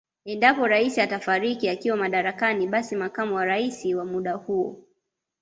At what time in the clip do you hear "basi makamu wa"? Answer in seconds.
2.67-3.45